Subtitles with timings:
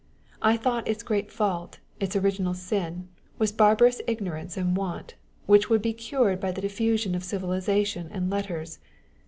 [0.41, 3.07] I thought its great faiilt, its original sin,
[3.37, 5.13] was barbarous ignorance and want,
[5.45, 8.79] which would be cured by the diffusion of civilisation and letters.